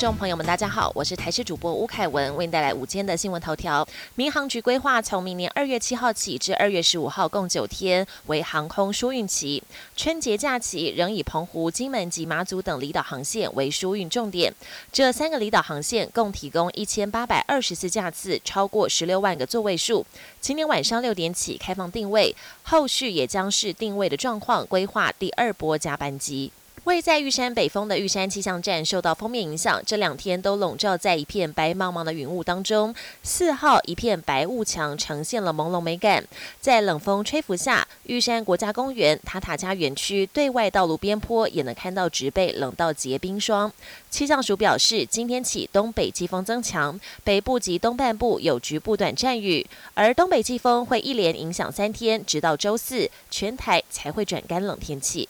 [0.00, 3.86] 众朋友们，大家好，我是台视主播吴凯文，为您带来午间的新闻头条。
[4.14, 9.62] 民航局规划从明年二月七号起至二月十五号，共九天为航空疏运期。
[9.94, 14.50] 春节假期仍以澎湖、金门及马祖等离岛航线为疏运重点。
[14.90, 20.06] 这三个离岛航线共提供一千八百二十四架次，超过十六万个座位数。
[20.40, 26.50] 今天晚上六点起开放定位，后续也将是定位的状况规划第二波加班机。
[26.84, 32.94] 位在玉山北峰的玉山气象站受到封面影响，这两天都笼罩在一片白茫茫的云雾当中。
[33.22, 36.24] 四号一片白雾墙呈现了朦胧美感，
[36.58, 43.70] 在冷风吹拂下，玉山国家公园塔塔加园区对外道路边坡也能看到植被冷到结冰霜。
[44.08, 55.28] 气象署表示，今天起东北季风增强，北部及东半部有局部短暂雨，而东北季风会一连影响三天，直到周四，全台才会转干冷天气。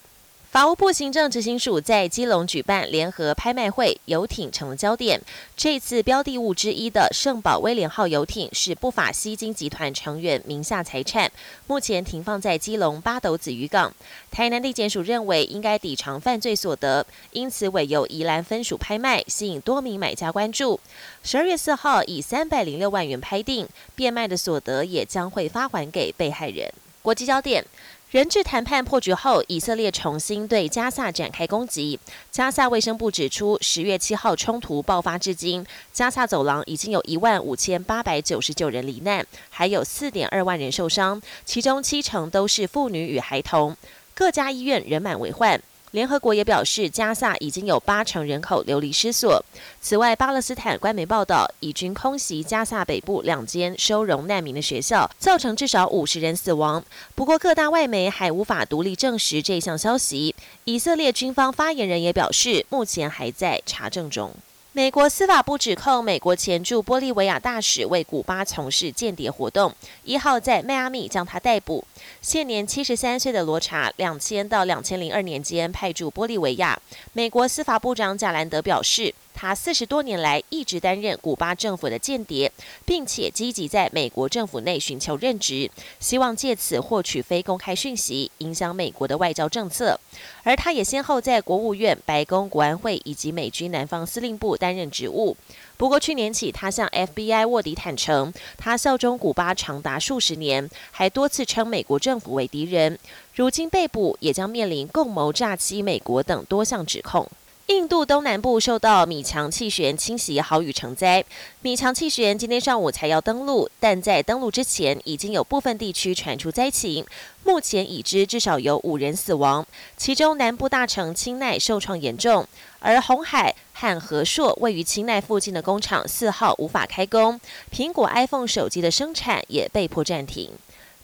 [0.51, 5.23] 法务部行政执行署在基隆举办联合拍卖会，游艇成了焦点。
[5.57, 11.31] 这次标的物之一的圣保威廉号游艇是不法吸金集团成员名下财产，
[11.69, 13.95] 目前停放在基隆八斗子渔港。
[14.33, 20.81] 台南地检署认为应该抵偿犯罪所得，因此委由宜兰分署拍卖，吸引多名买家关注。
[21.23, 26.69] 十二月四号以三百零六万元拍定，变卖的所得也将会发还给被害人。
[27.03, 27.65] 国际焦点。
[28.11, 31.97] 人质谈判破局后，以色列重新对加萨展开攻击。
[32.33, 43.77] 加萨卫生部指出，十月七号冲突爆发至今，加萨走廊已经有一万五千八百九十九人罹难，还有四点二万人受伤，其中七成都是妇女与孩童。
[44.13, 45.63] 各家医院人满为患。
[45.93, 49.45] 联合国也表示，加萨已经有八成人口流离失所。
[49.81, 56.85] 此外，巴勒斯坦官媒报道，以军空袭加萨北部两间收容难民的学校，造成至少五十人死亡。
[57.17, 60.35] 不过，各大外媒还无法独立证实这项消息。
[60.65, 64.33] 以色列军方发言人也表示，目前还在查证中。
[64.73, 71.85] 美国司法部指控美国前驻玻利维亚大使为古巴从事间谍活动，一号在迈阿密将他逮捕。
[72.23, 76.81] 现年七十三岁的罗查，两千到两千零二年间派驻玻利维亚。
[77.13, 79.13] 美国司法部长贾兰德表示。
[79.41, 82.53] 他四十多年来一直担任古巴政府的间谍，
[82.85, 89.99] 并且积极在美国政府内寻求任职，希望借此获取非公开讯息，影响美国的外交政策。
[90.43, 95.35] 而他也先后在国务院、白宫、国安会以及美军南方司令部担任职务。
[95.79, 102.99] 不过去年起，他向 FBI 卧底坦诚，他效忠古巴长达数十年，还多次称美国政府为敌人。
[103.35, 107.27] 如今被捕，也将面临共谋诈欺美国等多项指控。
[107.71, 111.25] 印度东南部受到米强气旋侵袭，豪雨成灾。
[111.63, 117.07] 米强气旋今天上午才要登陆，但在登陆之前，已经有部分地区传出灾情。
[117.45, 119.65] 目前已知至少有五人死亡，
[119.97, 122.45] 其中南部大城青奈受创严重，
[122.81, 127.41] 而红海和和硕位于青奈附近的工厂四号无法开工，
[127.73, 130.51] 苹果 iPhone 手机的生产也被迫暂停。